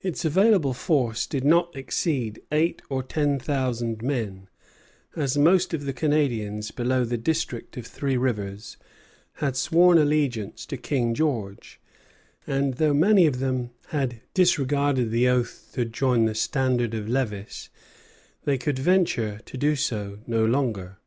[0.00, 4.48] Its available force did not exceed eight or ten thousand men,
[5.16, 8.76] as most of the Canadians below the district of Three Rivers
[9.42, 11.80] had sworn allegiance to King George;
[12.46, 17.68] and though many of them had disregarded the oath to join the standard of Lévis,
[18.44, 21.00] they could venture to do so no longer.